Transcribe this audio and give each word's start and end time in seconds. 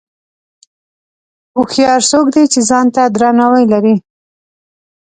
هوښیار 1.55 2.01
څوک 2.11 2.25
دی 2.35 2.43
چې 2.53 2.59
ځان 2.69 2.85
ته 2.95 3.01
درناوی 3.15 3.65
لري. 3.73 3.95